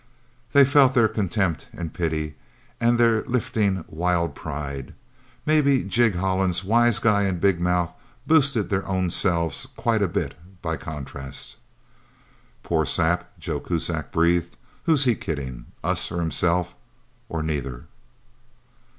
They 0.51 0.65
felt 0.65 0.95
their 0.95 1.07
contempt 1.07 1.67
and 1.73 1.93
pity, 1.93 2.33
and 2.79 2.97
their 2.97 3.23
lifting, 3.25 3.85
wild 3.87 4.33
pride. 4.33 4.95
Maybe 5.45 5.83
Jig 5.83 6.15
Hollins, 6.15 6.63
wise 6.63 6.97
guy 6.97 7.21
and 7.25 7.39
big 7.39 7.61
mouth, 7.61 7.93
boosted 8.25 8.71
their 8.71 8.83
own 8.87 9.11
selves 9.11 9.67
quite 9.75 10.01
a 10.01 10.07
bit, 10.07 10.33
by 10.63 10.75
contrast. 10.75 11.57
"Poor 12.63 12.83
sap," 12.83 13.37
Joe 13.39 13.59
Kuzak 13.59 14.11
breathed. 14.11 14.57
"Who's 14.85 15.03
he 15.03 15.13
kidding 15.13 15.67
us 15.83 16.11
or 16.11 16.19
himself, 16.19 16.73
or 17.29 17.43
neither...?" 17.43 17.85